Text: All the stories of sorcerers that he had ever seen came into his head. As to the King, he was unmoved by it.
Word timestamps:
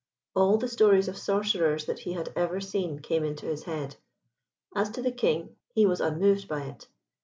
All 0.33 0.57
the 0.57 0.67
stories 0.67 1.07
of 1.07 1.15
sorcerers 1.15 1.85
that 1.85 1.99
he 1.99 2.13
had 2.13 2.33
ever 2.35 2.59
seen 2.59 3.01
came 3.03 3.23
into 3.23 3.45
his 3.45 3.65
head. 3.65 3.97
As 4.75 4.89
to 4.93 5.01
the 5.03 5.11
King, 5.11 5.55
he 5.75 5.85
was 5.85 6.01
unmoved 6.01 6.47
by 6.47 6.61
it. 6.63 6.87